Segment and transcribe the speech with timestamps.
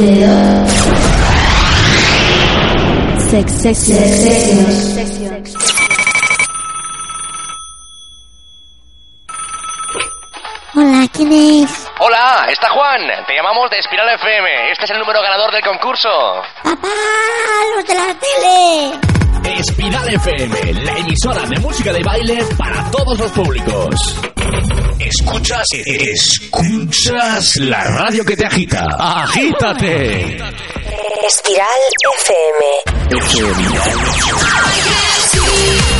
[0.00, 0.08] Sex,
[3.52, 5.54] sex, sex,
[10.74, 11.86] Hola, ¿quién es?
[11.98, 13.02] Hola, está Juan.
[13.26, 14.72] Te llamamos de Espiral FM.
[14.72, 16.08] Este es el número ganador del concurso.
[16.64, 16.88] ¡Papá!
[17.76, 18.98] ¡Los de la tele!
[19.60, 23.94] Espiral FM, la emisora de música de baile para todos los públicos.
[25.10, 28.86] Escuchas, escuchas la radio que te agita.
[28.96, 30.36] Agítate.
[31.26, 31.66] Espiral
[32.14, 33.20] FM.
[33.20, 33.74] Espiral
[35.32, 35.99] FM.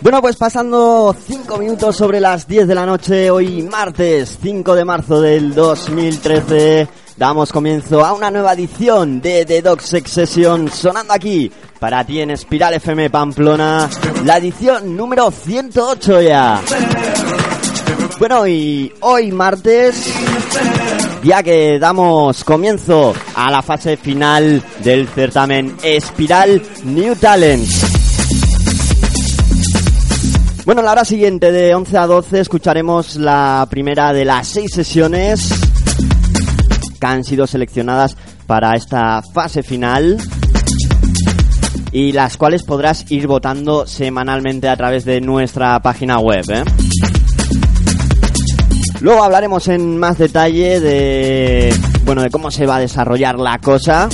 [0.00, 4.84] Bueno, pues pasando 5 minutos sobre las 10 de la noche, hoy martes 5 de
[4.84, 11.12] marzo del 2013, damos comienzo a una nueva edición de The Dog Sex Session, sonando
[11.12, 13.88] aquí para ti en Espiral FM Pamplona,
[14.24, 16.62] la edición número 108 ya.
[18.18, 20.12] Bueno, y hoy martes,
[21.28, 27.68] ya que damos comienzo a la fase final del certamen Espiral New Talent.
[30.64, 35.52] Bueno, la hora siguiente de 11 a 12 escucharemos la primera de las seis sesiones
[36.98, 40.16] que han sido seleccionadas para esta fase final
[41.92, 46.44] y las cuales podrás ir votando semanalmente a través de nuestra página web.
[46.48, 46.64] ¿eh?
[49.00, 54.08] Luego hablaremos en más detalle de bueno de cómo se va a desarrollar la cosa.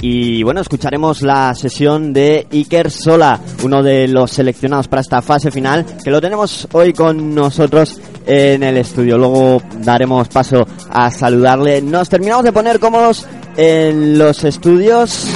[0.00, 5.50] Y bueno, escucharemos la sesión de Iker Sola, uno de los seleccionados para esta fase
[5.50, 9.16] final, que lo tenemos hoy con nosotros en el estudio.
[9.16, 11.80] Luego daremos paso a saludarle.
[11.80, 15.26] Nos terminamos de poner cómodos en los estudios.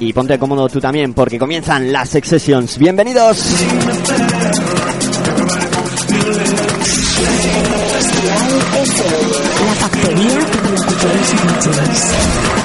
[0.00, 2.76] Y ponte cómodo tú también, porque comienzan las Sex Sessions.
[2.76, 3.38] ¡Bienvenidos!
[11.64, 12.61] Locutores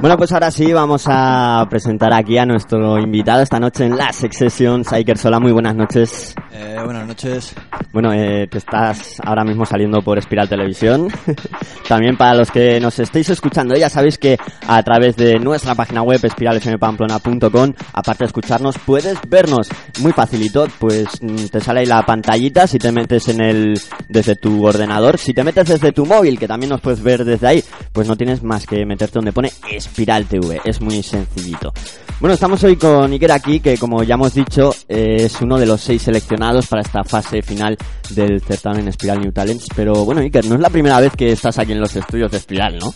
[0.00, 4.12] Bueno, pues ahora sí vamos a presentar aquí a nuestro invitado esta noche en la
[4.12, 4.92] Sex Sessions.
[4.92, 6.34] Iker Sola, muy buenas noches.
[6.60, 7.54] Eh, buenas noches.
[7.92, 11.06] Bueno, eh, te estás ahora mismo saliendo por Espiral Televisión.
[11.88, 16.02] También para los que nos estéis escuchando, ya sabéis que a través de nuestra página
[16.02, 19.68] web espiralfmpamplona.com, aparte de escucharnos, puedes vernos.
[20.00, 24.34] Muy facilito, pues mm, te sale ahí la pantallita si te metes en el desde
[24.34, 25.16] tu ordenador.
[25.16, 28.16] Si te metes desde tu móvil, que también nos puedes ver desde ahí, pues no
[28.16, 30.60] tienes más que meterte donde pone Espiral TV.
[30.64, 31.72] Es muy sencillito.
[32.18, 35.66] Bueno, estamos hoy con Iker aquí, que como ya hemos dicho, eh, es uno de
[35.66, 37.76] los seis seleccionados para esta fase final
[38.10, 39.66] del certamen Espiral New Talents.
[39.76, 42.38] Pero bueno, Iker, no es la primera vez que estás aquí en los estudios de
[42.38, 42.92] Espiral, ¿no?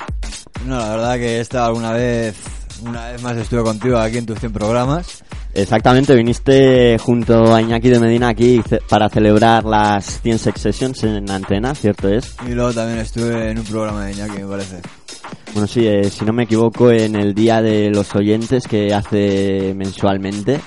[0.66, 2.34] No, la verdad que he estado alguna vez,
[2.82, 5.22] una vez más estuve contigo aquí en tus 100 programas.
[5.54, 11.30] Exactamente, viniste junto a Iñaki de Medina aquí para celebrar las 100 Sex Sessions en
[11.30, 12.34] antena, ¿cierto es?
[12.48, 14.80] Y luego también estuve en un programa de Iñaki, me parece.
[15.52, 19.74] Bueno, sí, eh, si no me equivoco, en el Día de los Oyentes que hace
[19.76, 20.60] mensualmente,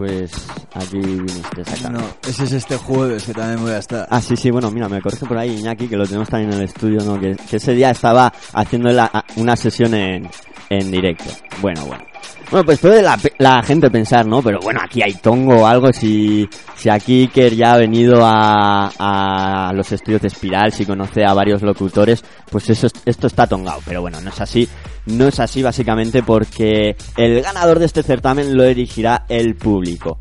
[0.00, 0.30] pues
[0.72, 1.92] aquí viniste a sacar.
[1.92, 4.06] No, ese es este jueves que también voy a estar.
[4.08, 6.58] Ah, sí, sí, bueno, mira, me corrige por ahí Iñaki, que lo tenemos también en
[6.60, 7.20] el estudio, ¿no?
[7.20, 10.26] Que, que ese día estaba haciendo la- una sesión en,
[10.70, 11.24] en directo.
[11.60, 12.02] Bueno, bueno.
[12.50, 14.42] Bueno, pues puede la, la gente pensar, ¿no?
[14.42, 18.90] Pero bueno, aquí hay tongo o algo, si, si aquí Iker ya ha venido a,
[18.98, 23.46] a los estudios de Espiral, si conoce a varios locutores, pues eso, es- esto está
[23.46, 23.80] tongado.
[23.86, 24.68] Pero bueno, no es así.
[25.06, 30.18] No es así básicamente porque el ganador de este certamen lo elegirá el público.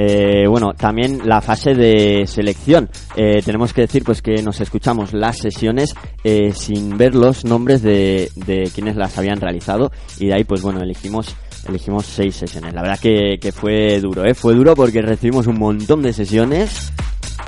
[0.00, 2.88] Eh, bueno, también la fase de selección.
[3.16, 5.92] Eh, tenemos que decir pues que nos escuchamos las sesiones
[6.22, 9.90] eh, sin ver los nombres de, de quienes las habían realizado
[10.20, 11.34] y de ahí pues bueno elegimos
[11.68, 12.74] elegimos seis sesiones.
[12.74, 14.34] La verdad que, que fue duro, ¿eh?
[14.34, 16.92] Fue duro porque recibimos un montón de sesiones.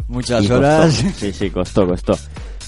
[0.09, 0.57] Muchas costó.
[0.57, 1.05] horas.
[1.17, 2.15] Sí, sí, costó, costó.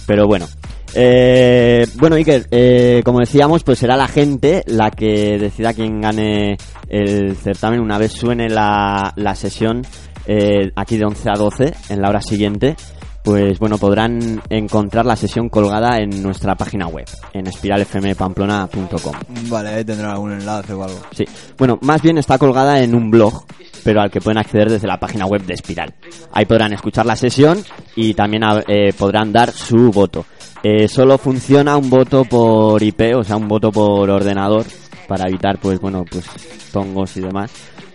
[0.06, 0.46] Pero bueno.
[0.94, 6.56] Eh, bueno, Iker, eh, como decíamos, pues será la gente la que decida quién gane
[6.88, 9.82] el certamen una vez suene la, la sesión
[10.26, 12.76] eh, aquí de 11 a 12 en la hora siguiente.
[13.24, 19.14] Pues bueno, podrán encontrar la sesión colgada en nuestra página web, en espiralfmpamplona.com.
[19.48, 21.00] Vale, ahí tendrán algún enlace o algo.
[21.12, 21.24] Sí,
[21.56, 23.44] bueno, más bien está colgada en un blog,
[23.84, 25.94] pero al que pueden acceder desde la página web de Espiral.
[26.32, 27.62] Ahí podrán escuchar la sesión
[27.94, 30.26] y también eh, podrán dar su voto.
[30.62, 34.64] Eh, solo funciona un voto por IP, o sea, un voto por ordenador,
[35.08, 36.24] para evitar, pues bueno, pues
[36.72, 37.50] tongos y demás.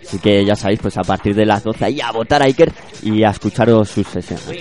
[0.06, 2.72] Así que ya sabéis, pues a partir de las 12 ahí a votar a Iker
[3.02, 4.58] y a escucharos sus sesiones.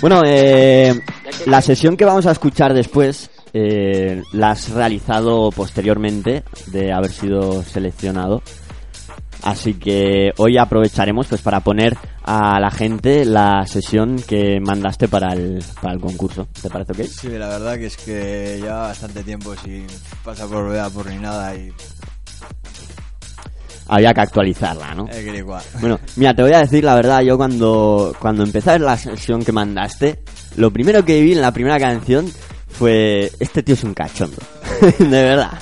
[0.00, 0.98] Bueno, eh,
[1.46, 7.62] la sesión que vamos a escuchar después eh, la has realizado posteriormente de haber sido
[7.62, 8.42] seleccionado.
[9.42, 15.32] Así que hoy aprovecharemos pues para poner a la gente la sesión que mandaste para
[15.32, 16.48] el, para el concurso.
[16.60, 17.08] ¿Te parece ok?
[17.08, 19.86] Sí, la verdad que es que lleva bastante tiempo sin
[20.24, 21.72] pasar por rueda por ni nada y
[23.92, 25.08] Había que actualizarla, ¿no?
[25.80, 29.50] Bueno, mira, te voy a decir la verdad, yo cuando, cuando empecé la sesión que
[29.50, 30.22] mandaste,
[30.56, 32.30] lo primero que vi en la primera canción
[32.68, 34.36] fue, este tío es un cachondo.
[34.98, 35.58] de verdad.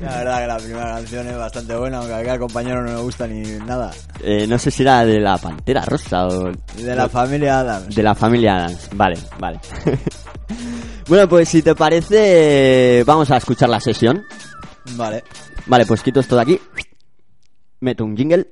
[0.00, 3.00] La verdad que la primera canción es bastante buena, aunque a aquel compañero no me
[3.00, 3.90] gusta ni nada.
[4.22, 6.52] Eh, no sé si era de la Pantera Rosa o...
[6.76, 7.94] De la familia Adams.
[7.94, 8.88] De la familia Adams.
[8.94, 9.60] Vale, vale.
[11.08, 14.22] bueno, pues si te parece, vamos a escuchar la sesión.
[14.92, 15.24] Vale.
[15.66, 16.60] Vale, pues quito esto de aquí.
[17.80, 18.46] Meto un jingle.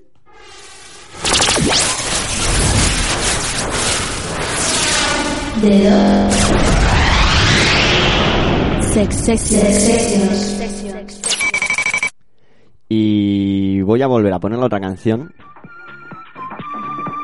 [5.66, 6.85] Sessions.
[12.88, 15.34] Y voy a volver a poner la otra canción.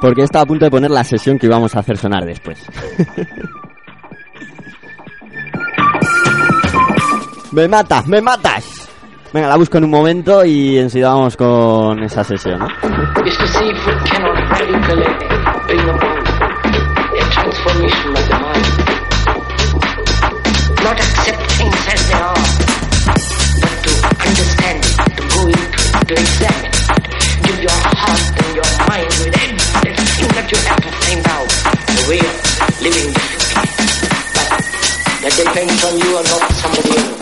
[0.02, 2.58] Porque estaba a punto de poner la sesión que íbamos a hacer sonar después.
[7.52, 8.06] ¡Me matas!
[8.06, 8.90] ¡Me matas!
[9.32, 12.68] Venga, la busco en un momento y enseguida vamos con esa sesión, ¿no?
[26.14, 31.48] Give your heart and your mind with everything that you have to find out
[31.88, 32.36] the way of
[32.82, 33.12] living.
[34.34, 34.48] But
[35.22, 37.21] that depends on you and not somebody else.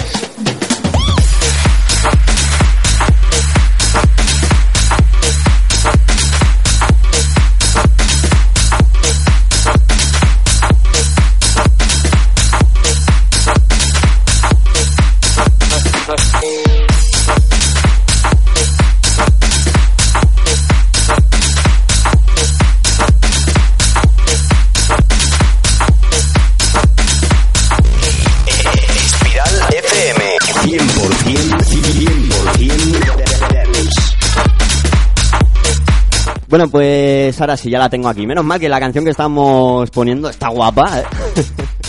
[36.51, 38.27] Bueno, pues ahora sí, ya la tengo aquí.
[38.27, 41.05] Menos mal que la canción que estamos poniendo está guapa, ¿eh?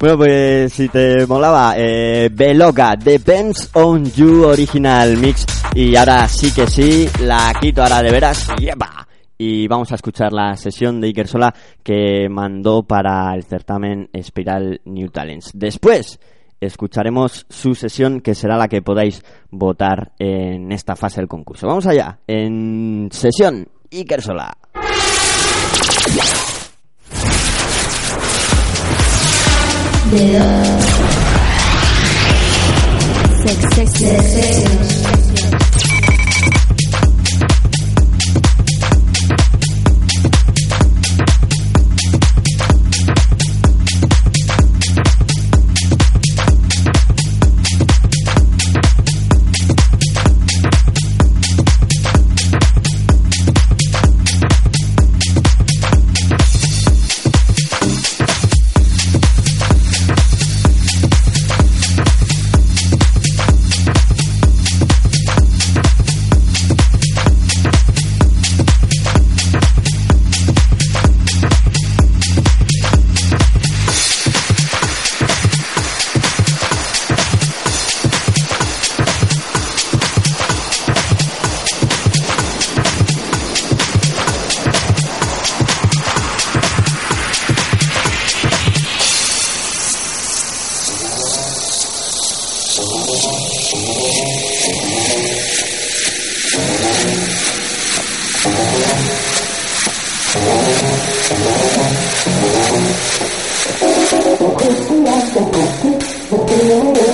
[0.00, 5.44] Bueno, pues si te molaba, eh, Beloca, Depends on You Original Mix.
[5.74, 8.46] Y ahora sí que sí, la quito ahora de veras.
[8.60, 9.08] ¡Yepa!
[9.38, 11.52] Y vamos a escuchar la sesión de Iker Sola
[11.82, 15.52] que mandó para el certamen Spiral New Talents.
[15.54, 16.20] Después
[16.60, 21.66] escucharemos su sesión que será la que podáis votar en esta fase del concurso.
[21.66, 24.22] Vamos allá, en sesión Iker
[106.58, 107.08] Thank you.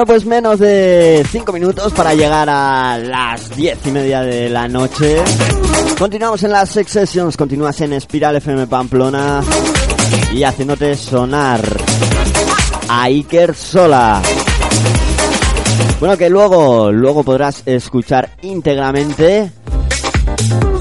[0.00, 4.66] Bueno, pues menos de 5 minutos para llegar a las 10 y media de la
[4.66, 5.22] noche.
[5.98, 9.42] Continuamos en las Sex Sessions, continúas en Espiral FM Pamplona
[10.32, 11.60] y haciéndote sonar
[12.88, 14.22] a Iker Sola.
[15.98, 19.52] Bueno, que luego, luego podrás escuchar íntegramente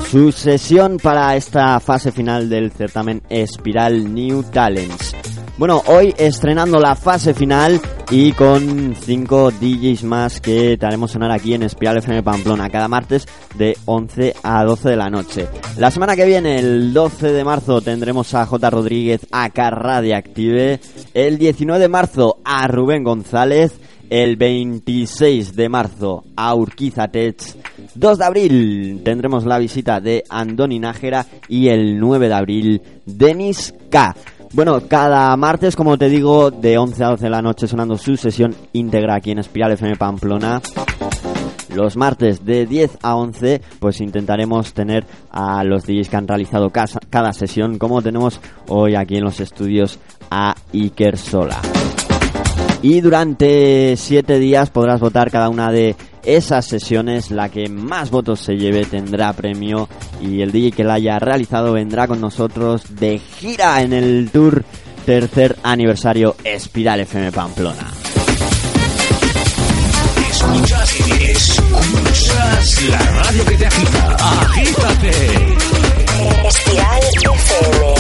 [0.10, 5.14] su sesión para esta fase final del certamen Espiral New Talents.
[5.58, 11.54] Bueno, hoy estrenando la fase final y con cinco DJs más que te sonar aquí
[11.54, 15.48] en Espiral FM Pamplona cada martes de 11 a 12 de la noche.
[15.78, 18.70] La semana que viene, el 12 de marzo, tendremos a J.
[18.70, 20.80] Rodríguez acá Radiactive.
[21.14, 23.80] El 19 de marzo a Rubén González.
[24.10, 27.38] El 26 de marzo a Urquiza Tech.
[27.94, 33.76] 2 de abril tendremos la visita de Andoni Nájera y el 9 de abril Denis
[33.92, 34.16] K.
[34.52, 38.18] Bueno, cada martes, como te digo, de 11 a 12 de la noche sonando su
[38.18, 40.60] sesión íntegra aquí en Espiral FM Pamplona.
[41.76, 46.72] Los martes de 10 a 11, pues intentaremos tener a los DJs que han realizado
[46.72, 50.00] cada sesión, como tenemos hoy aquí en los estudios
[50.32, 51.60] a Iker Sola.
[52.82, 57.32] Y durante 7 días podrás votar cada una de esas sesiones.
[57.32, 59.90] La que más votos se lleve tendrá premio.
[60.22, 64.64] Y el DJ que la haya realizado vendrá con nosotros de gira en el tour
[65.06, 67.92] tercer aniversario Espiral FM Pamplona.
[70.30, 74.16] Escuchas, escuchas la radio que te agita.
[74.20, 75.58] Agítate.
[76.48, 77.99] Espiral FM.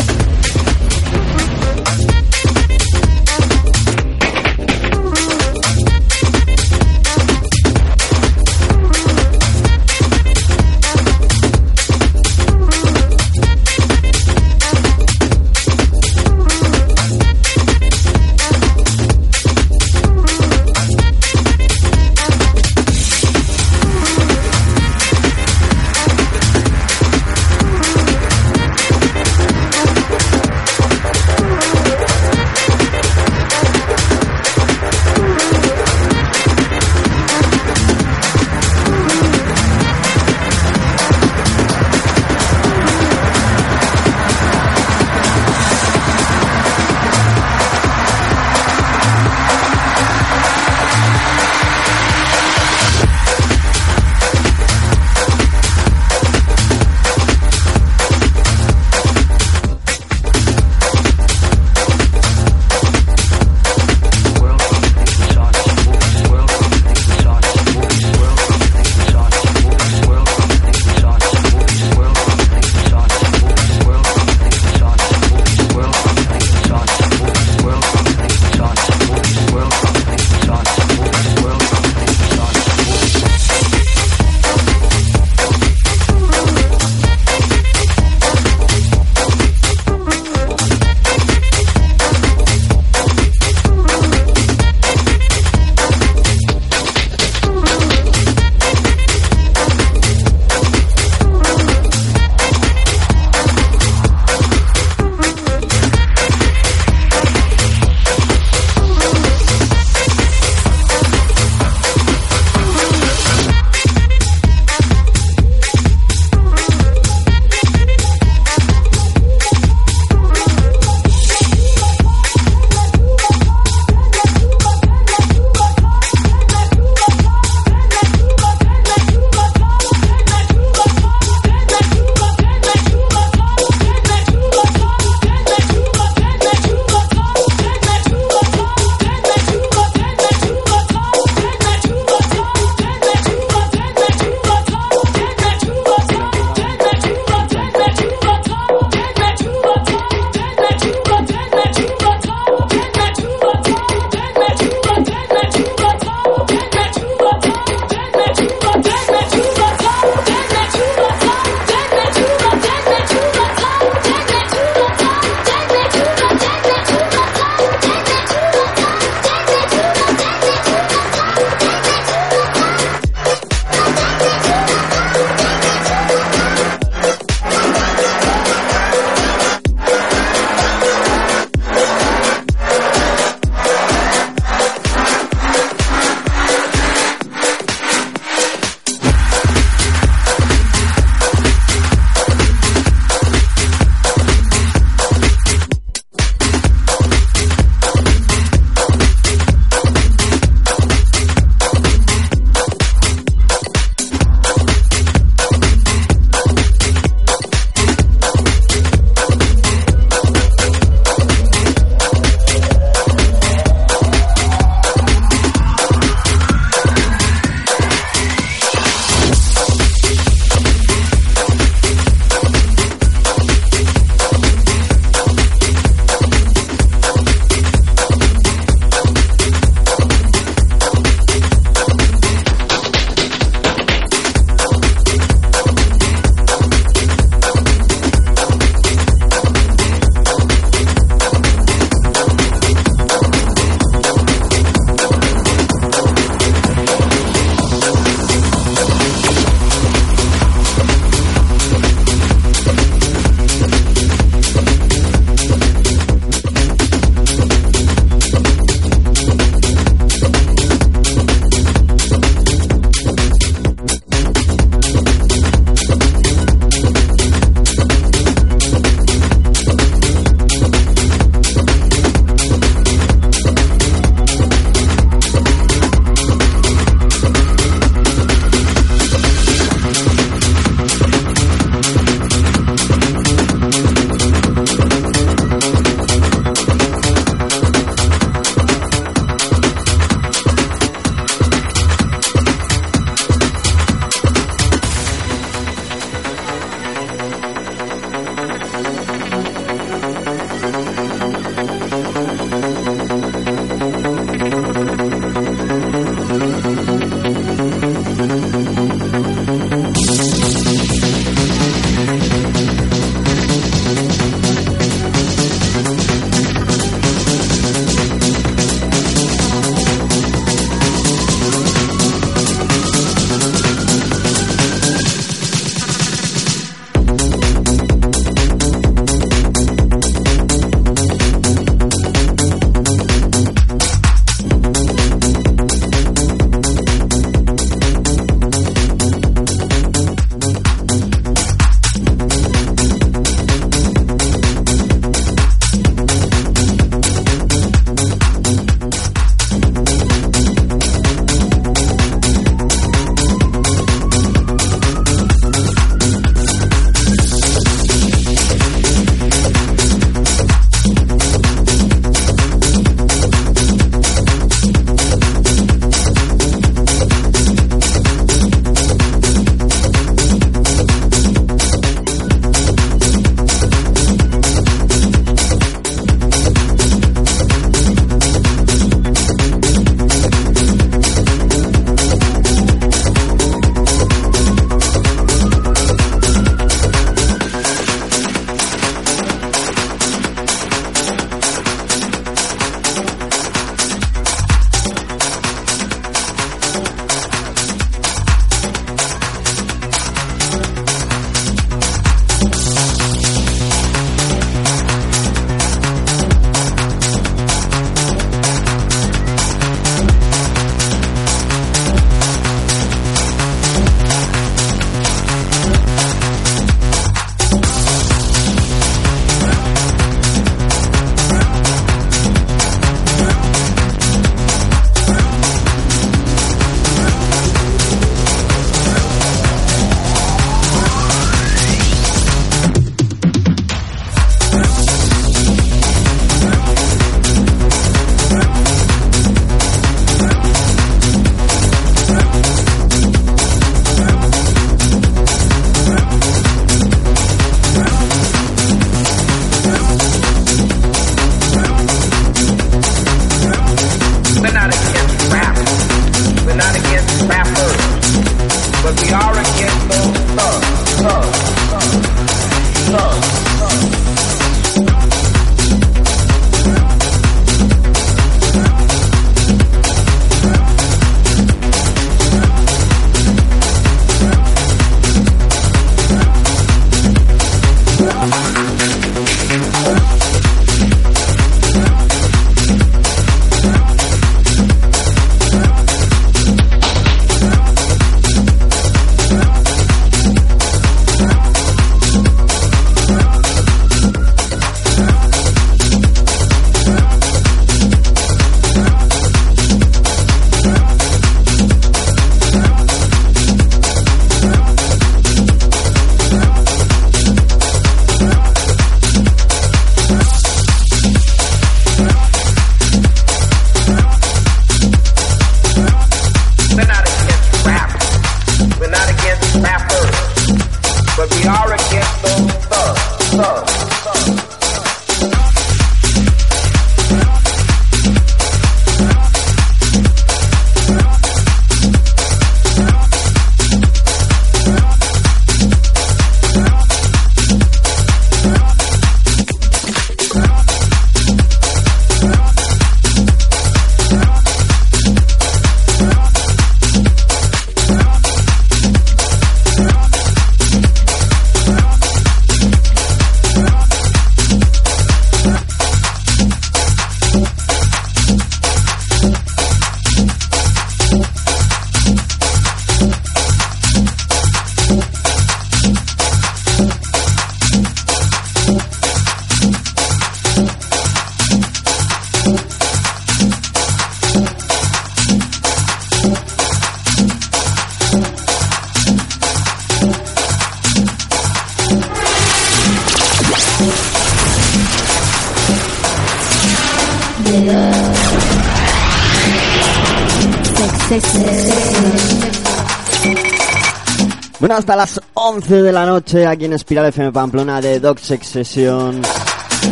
[594.89, 599.21] Hasta las 11 de la noche aquí en Espiral FM Pamplona de Dog Sex Session.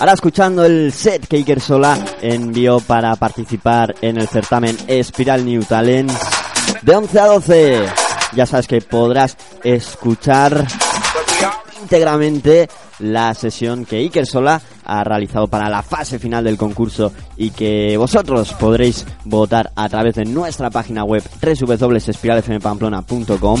[0.00, 5.62] Ahora escuchando el set que Iker Sola envió para participar en el certamen Espiral New
[5.62, 6.18] Talents
[6.82, 7.86] de 11 a 12.
[8.34, 10.66] Ya sabes que podrás escuchar
[11.80, 17.50] íntegramente la sesión que Iker Sola ha realizado para la fase final del concurso y
[17.50, 23.60] que vosotros podréis votar a través de nuestra página web www.espiralfmpamplona.com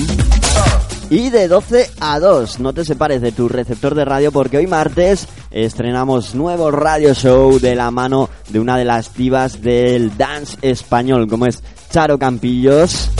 [1.10, 4.66] y de 12 a 2, no te separes de tu receptor de radio porque hoy
[4.66, 10.58] martes estrenamos nuevo radio show de la mano de una de las divas del dance
[10.60, 13.10] español como es Charo Campillos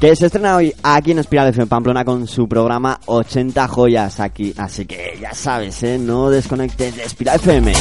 [0.00, 4.52] que se estrena hoy aquí en Espiral FM Pamplona con su programa 80 joyas aquí.
[4.56, 5.98] Así que ya sabes, ¿eh?
[5.98, 7.72] no desconectes de Espiral FM.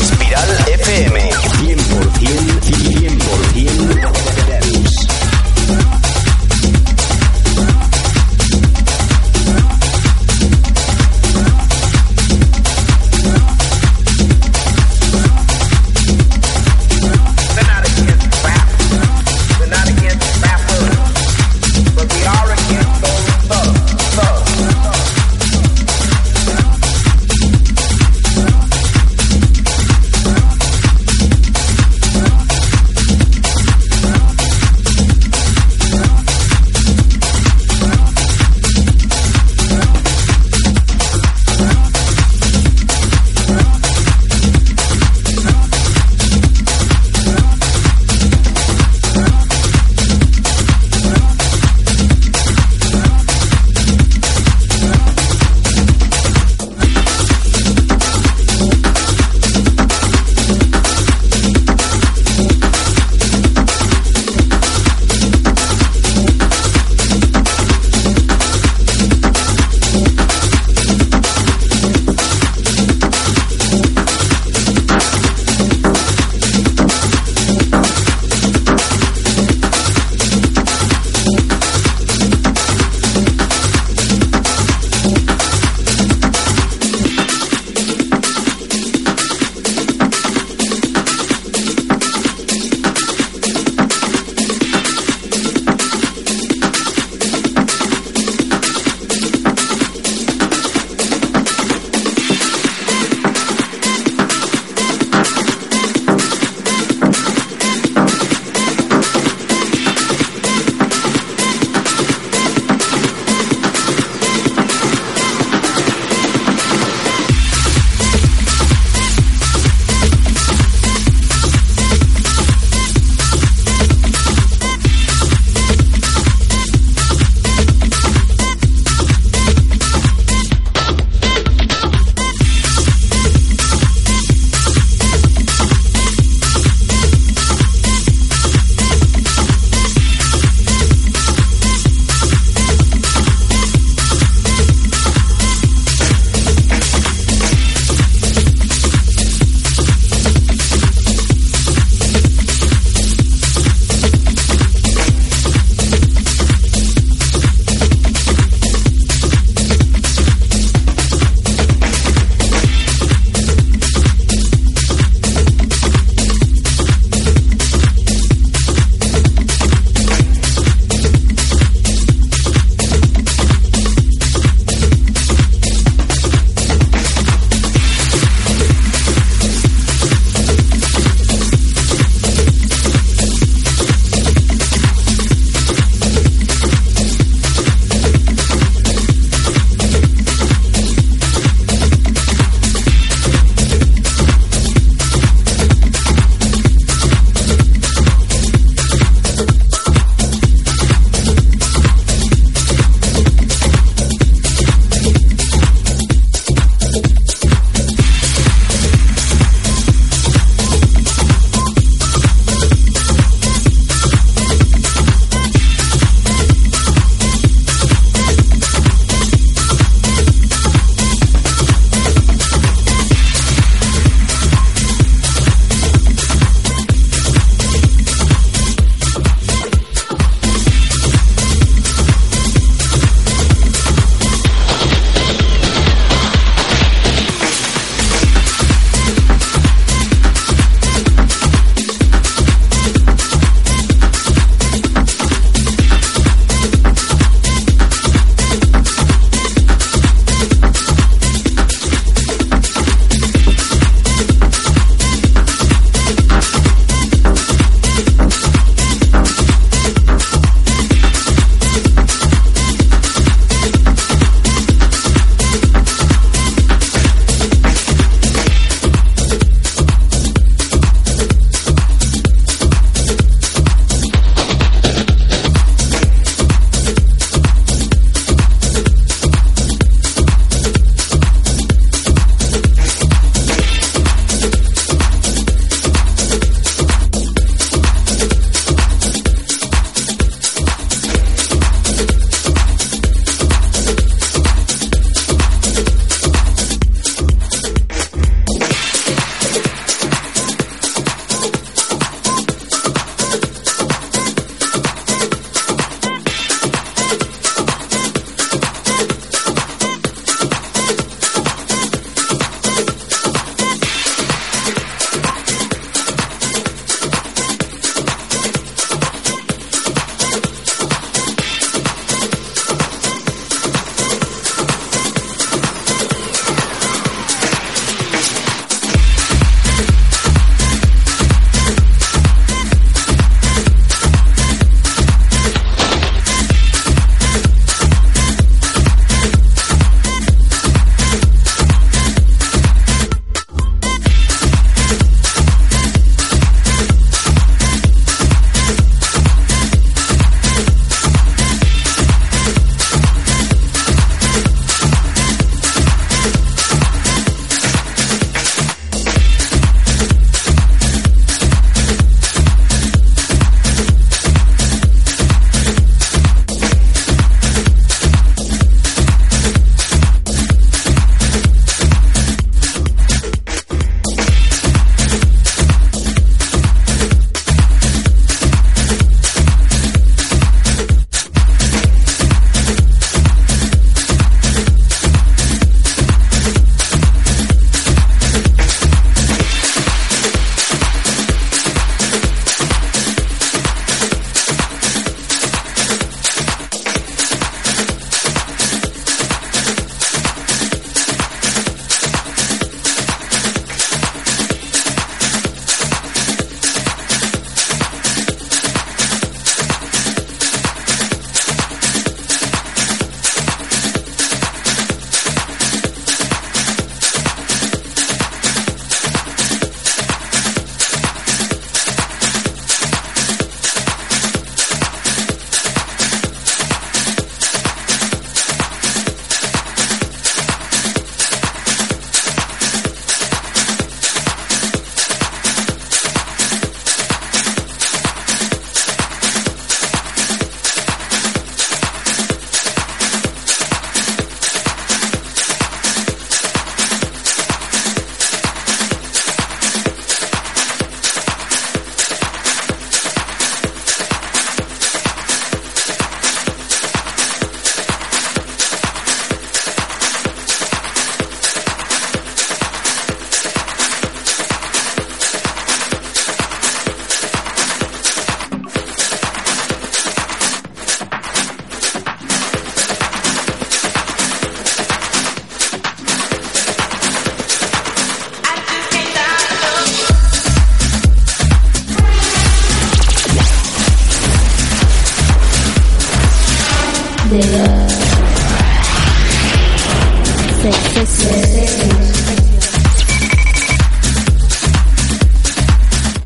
[0.00, 1.76] Espiral FM 100%,
[2.90, 3.18] 100%,
[3.54, 4.29] 100%.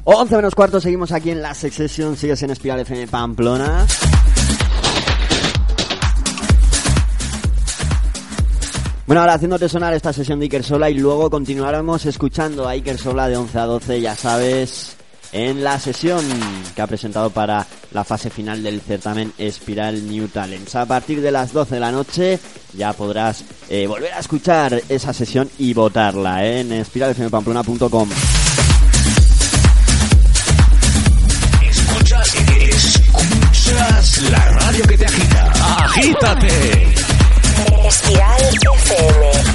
[0.07, 3.87] 11 menos cuarto, seguimos aquí en la Session, sigues en Espiral FM Pamplona.
[9.07, 12.97] Bueno, ahora haciéndote sonar esta sesión de Iker Sola y luego continuaremos escuchando a Iker
[12.99, 14.97] Sola de 11 a 12, ya sabes,
[15.35, 16.25] en la sesión
[16.75, 20.77] que ha presentado para la fase final del certamen Espiral New Talents.
[20.77, 22.39] A partir de las 12 de la noche
[22.73, 26.61] ya podrás eh, volver a escuchar esa sesión y votarla ¿eh?
[26.61, 28.09] en espiralfmpamplona.com.
[31.69, 32.35] Escuchas,
[32.69, 35.53] escuchas la radio que te agita.
[35.85, 36.95] Agítate.
[37.85, 38.43] Espiral
[38.75, 39.54] FM.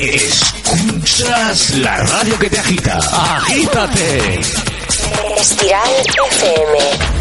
[0.00, 2.98] Escuchas, la radio que te agita.
[2.98, 4.40] Agítate.
[5.36, 5.90] Espiral
[6.30, 7.17] FM.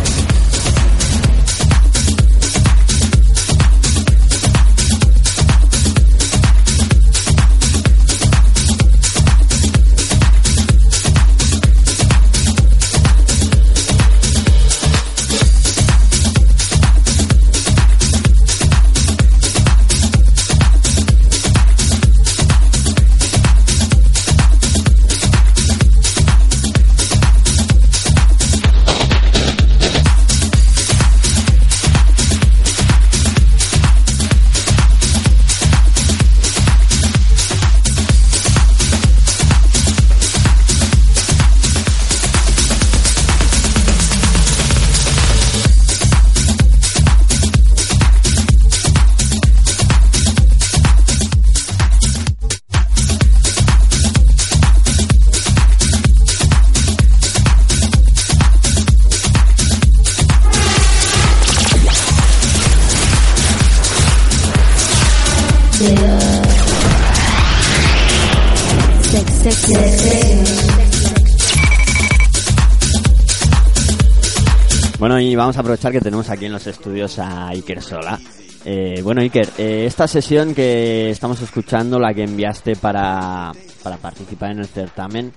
[75.47, 78.19] Vamos a aprovechar que tenemos aquí en los estudios a Iker Sola.
[78.65, 84.51] Eh, bueno, Iker, eh, esta sesión que estamos escuchando, la que enviaste para, para participar
[84.51, 85.31] en el certamen,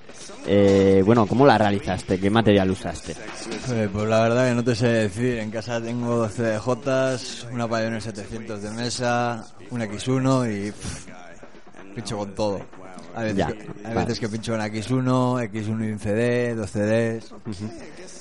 [0.49, 2.19] eh, bueno, ¿cómo la realizaste?
[2.19, 3.13] ¿Qué material usaste?
[3.73, 5.39] Eh, pues la verdad que no te sé decir.
[5.39, 11.07] En casa tengo CDJs, una Pioneer 700 de mesa, un X1 y pff,
[11.95, 12.61] pincho con todo.
[13.14, 13.53] Hay veces, Ya, que,
[13.84, 14.07] hay vale.
[14.07, 17.32] veces que pincho en X1, X1 y un CD, dos CDs.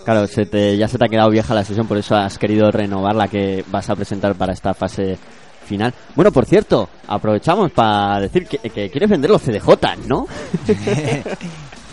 [0.03, 2.71] Claro, se te, ya se te ha quedado vieja la sesión, por eso has querido
[2.71, 5.17] renovar la que vas a presentar para esta fase
[5.65, 5.93] final.
[6.15, 9.69] Bueno, por cierto, aprovechamos para decir que, que quieres vender los CDJ,
[10.07, 10.25] ¿no?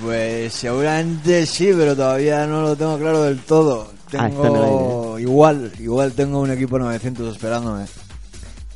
[0.02, 3.90] Pues seguramente sí, pero todavía no lo tengo claro del todo.
[4.16, 7.86] Ah, Tengo igual, igual tengo un equipo 900 esperándome.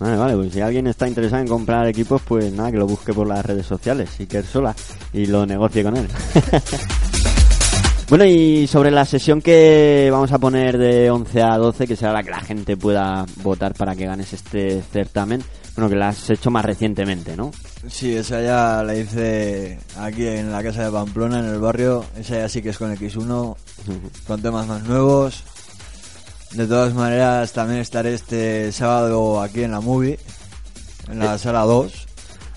[0.01, 3.13] Vale, vale, pues si alguien está interesado en comprar equipos, pues nada, que lo busque
[3.13, 4.75] por las redes sociales, Iker Sola,
[5.13, 6.09] y lo negocie con él.
[8.09, 12.15] bueno, y sobre la sesión que vamos a poner de 11 a 12, que será
[12.15, 15.45] la que la gente pueda votar para que ganes este certamen,
[15.77, 17.51] bueno, que la has hecho más recientemente, ¿no?
[17.87, 22.05] Sí, esa ya la hice aquí en la casa de Pamplona, en el barrio.
[22.17, 23.57] Esa ya sí que es con X1,
[24.27, 25.45] con temas más nuevos.
[26.55, 30.19] De todas maneras, también estaré este sábado aquí en la movie,
[31.09, 31.93] en la sala 2.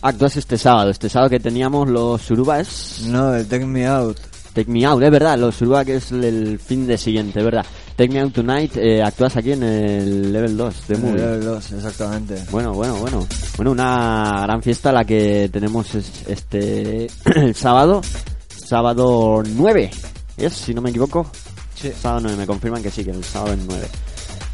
[0.02, 3.04] Actúas este sábado, este sábado que teníamos los Surubas.
[3.06, 4.18] No, el Take Me Out.
[4.54, 7.66] Take Me Out, es verdad, los Suruba que es el fin de siguiente, ¿verdad?
[7.96, 11.18] Take Me Out Tonight, eh, actúas aquí en el level 2 de el movie.
[11.22, 12.44] level 2, exactamente.
[12.52, 13.28] Bueno, bueno, bueno.
[13.56, 18.02] Bueno, una gran fiesta la que tenemos es- este el sábado,
[18.56, 19.92] sábado 9,
[20.38, 20.54] ¿es?
[20.54, 21.28] Si no me equivoco.
[21.84, 21.92] Sí.
[22.02, 23.88] Sábado 9, me confirman que sí, que el sábado es 9.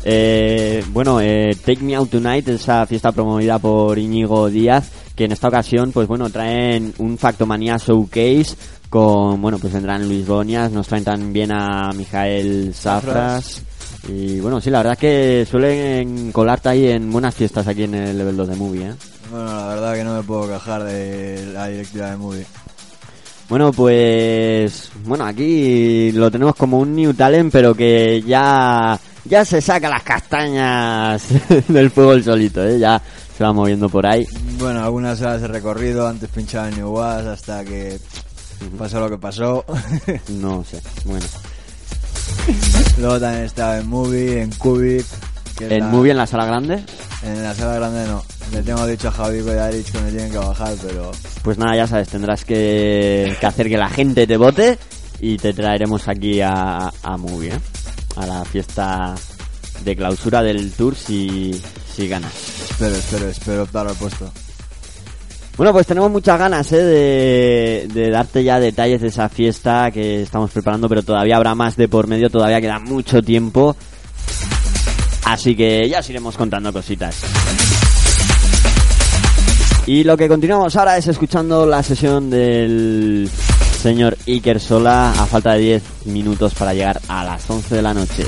[0.04, 5.34] Eh, bueno, eh, Take Me Out Tonight, esa fiesta promovida por Íñigo Díaz, que en
[5.34, 8.56] esta ocasión, pues bueno, traen un Factomanía Showcase
[8.90, 13.62] con, bueno, pues vendrán Luis Bonias, nos traen también a Mijael Safras.
[14.08, 17.94] Y bueno, sí, la verdad es que suelen colarte ahí en buenas fiestas aquí en
[17.94, 18.94] el level 2 de movie, ¿eh?
[19.30, 22.46] Bueno, la verdad que no me puedo quejar de la directiva de movie.
[23.50, 29.60] Bueno, pues bueno, aquí lo tenemos como un new talent, pero que ya ya se
[29.62, 31.24] saca las castañas
[31.68, 32.78] del fuego el solito, ¿eh?
[32.80, 33.02] Ya
[33.36, 34.26] se va moviendo por ahí.
[34.60, 37.98] Bueno, algunas horas de recorrido, antes pinchaba en New Was hasta que
[38.78, 39.66] pasó lo que pasó.
[40.30, 41.26] No sé, bueno.
[43.00, 45.06] Luego también estaba en Movie, en Cubic.
[45.60, 46.84] En la- movie en la sala grande,
[47.24, 48.24] En la sala grande no.
[48.52, 51.12] Le tengo dicho a Javi y a Erich que me tienen que bajar, pero
[51.44, 54.78] pues nada, ya sabes, tendrás que, que hacer que la gente te vote
[55.22, 57.60] y te traeremos aquí a, a movie, ¿eh?
[58.16, 59.16] A la fiesta
[59.84, 61.52] de clausura del tour si,
[61.96, 62.34] si ganas.
[62.70, 64.32] espero, espero, espero optar al puesto.
[65.56, 66.84] Bueno, pues tenemos muchas ganas ¿eh?
[66.84, 71.76] de, de darte ya detalles de esa fiesta que estamos preparando, pero todavía habrá más
[71.76, 73.76] de por medio, todavía queda mucho tiempo.
[75.26, 77.16] Así que ya os iremos contando cositas.
[79.86, 83.30] Y lo que continuamos ahora es escuchando la sesión del
[83.82, 87.94] señor Iker Sola a falta de 10 minutos para llegar a las 11 de la
[87.94, 88.26] noche.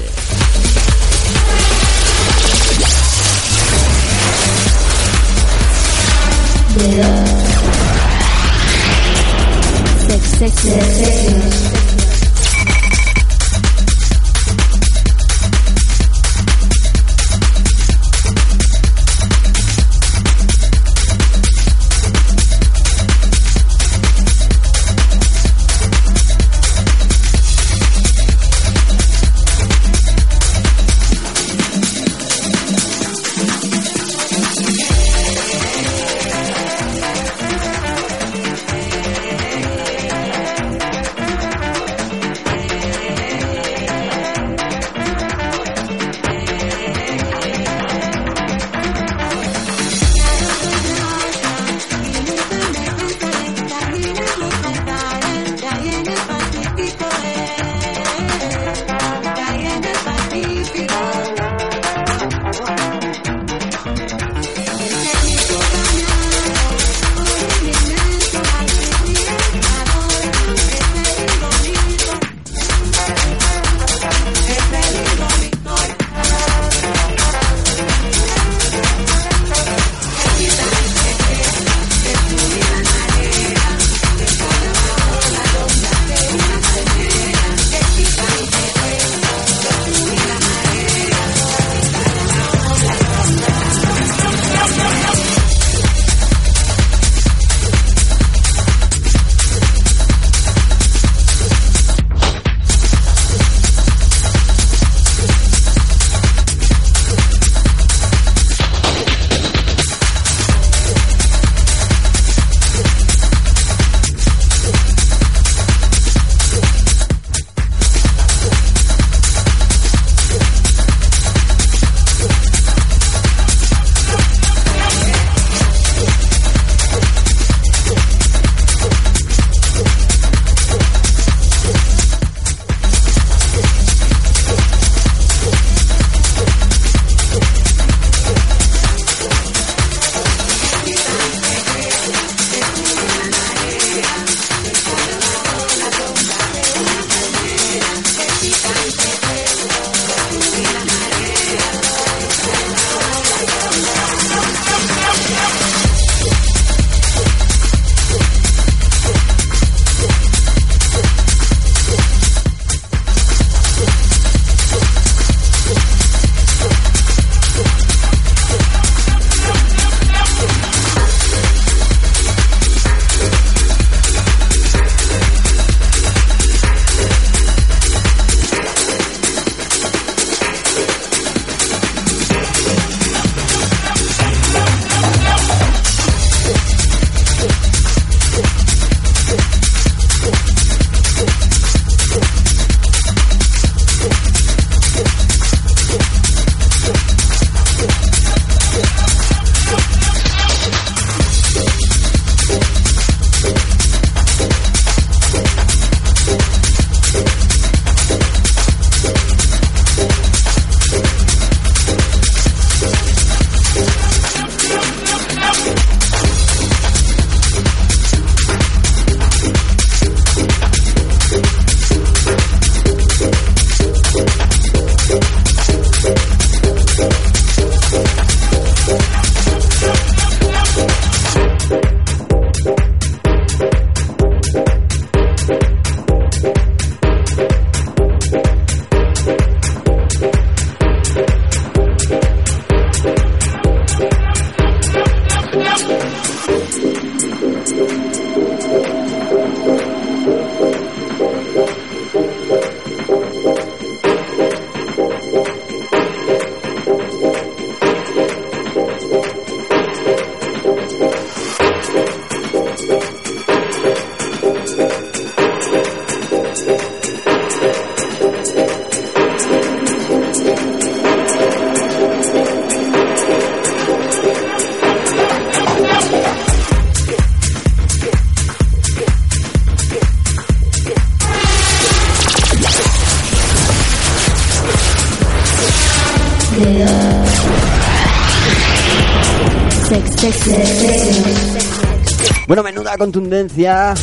[292.92, 293.94] Menuda contundencia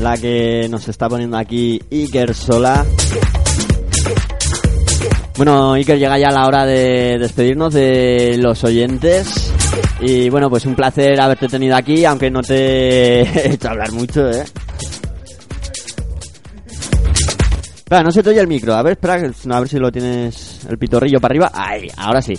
[0.00, 2.86] la que nos está poniendo aquí Iker Sola.
[5.36, 9.52] Bueno, Iker llega ya la hora de despedirnos de los oyentes.
[10.00, 14.30] Y bueno, pues un placer haberte tenido aquí, aunque no te he hecho hablar mucho,
[14.30, 14.44] ¿eh?
[17.76, 18.74] Espera, no se te oye el micro.
[18.74, 21.50] A ver, espera, a ver si lo tienes el pitorrillo para arriba.
[21.52, 22.34] Ahí, ahora sí.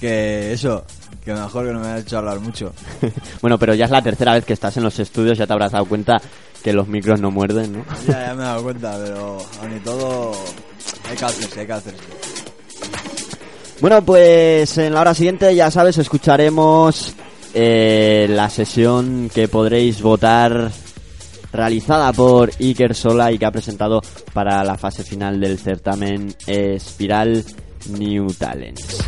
[0.00, 0.86] Que eso,
[1.34, 2.72] que mejor que no me ha hecho hablar mucho.
[3.40, 5.72] Bueno, pero ya es la tercera vez que estás en los estudios, ya te habrás
[5.72, 6.20] dado cuenta
[6.62, 7.84] que los micros no muerden, ¿no?
[8.06, 10.32] Ya, ya me he dado cuenta, pero aún y todo
[11.08, 12.04] hay que hacerse, hay que hacerse.
[13.80, 17.14] Bueno, pues en la hora siguiente, ya sabes, escucharemos
[17.54, 20.70] eh, la sesión que podréis votar
[21.52, 24.02] realizada por Iker Sola y que ha presentado
[24.32, 27.44] para la fase final del certamen Espiral
[27.88, 28.98] New Talents.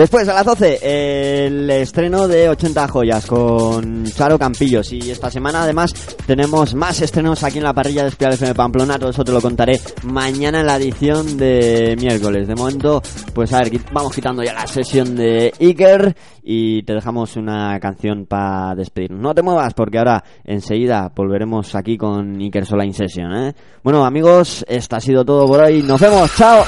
[0.00, 4.90] Después, a las 12, el estreno de 80 joyas con Charo Campillos.
[4.94, 5.92] Y esta semana, además,
[6.26, 8.98] tenemos más estrenos aquí en la parrilla de Espiral FM Pamplona.
[8.98, 12.48] Todo eso te lo contaré mañana en la edición de miércoles.
[12.48, 13.02] De momento,
[13.34, 18.24] pues a ver, vamos quitando ya la sesión de Iker y te dejamos una canción
[18.24, 19.20] para despedirnos.
[19.20, 23.34] No te muevas porque ahora enseguida volveremos aquí con Iker Sola Session.
[23.34, 23.54] ¿eh?
[23.84, 25.82] Bueno, amigos, esto ha sido todo por hoy.
[25.82, 26.34] Nos vemos.
[26.38, 26.64] Chao.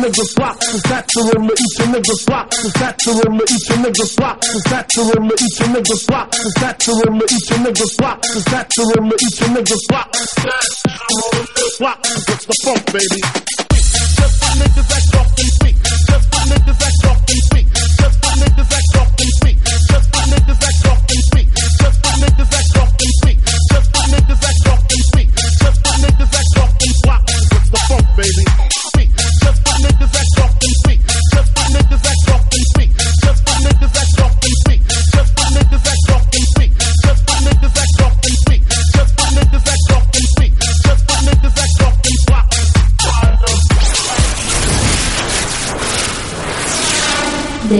[0.00, 4.64] nigga block is natural, each a nigga block is natural, each a nigga block is
[4.70, 9.46] natural, each a nigga block is natural, each a nigga block is natural, each a
[9.52, 11.44] nigga block is natural,
[11.78, 13.20] block that's the funk, baby.
[13.60, 18.16] Just for niggas that talk and speak, just for niggas that talk and speak, just
[18.24, 18.79] for niggas that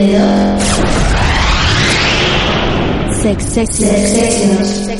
[0.01, 0.57] Dedo.
[3.21, 4.90] Sex Sessions.